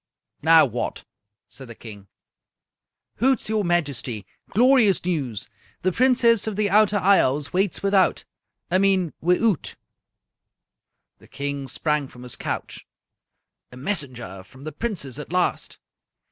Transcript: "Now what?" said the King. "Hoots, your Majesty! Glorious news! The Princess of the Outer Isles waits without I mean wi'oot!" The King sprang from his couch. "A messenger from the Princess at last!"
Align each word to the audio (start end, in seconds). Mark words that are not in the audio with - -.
"Now 0.41 0.65
what?" 0.65 1.05
said 1.47 1.67
the 1.67 1.75
King. 1.75 2.07
"Hoots, 3.17 3.49
your 3.49 3.63
Majesty! 3.63 4.25
Glorious 4.49 5.05
news! 5.05 5.47
The 5.83 5.91
Princess 5.91 6.47
of 6.47 6.55
the 6.55 6.71
Outer 6.71 6.97
Isles 6.97 7.53
waits 7.53 7.83
without 7.83 8.25
I 8.71 8.79
mean 8.79 9.13
wi'oot!" 9.21 9.75
The 11.19 11.27
King 11.27 11.67
sprang 11.67 12.07
from 12.07 12.23
his 12.23 12.35
couch. 12.35 12.87
"A 13.71 13.77
messenger 13.77 14.41
from 14.43 14.63
the 14.63 14.71
Princess 14.71 15.19
at 15.19 15.31
last!" 15.31 15.77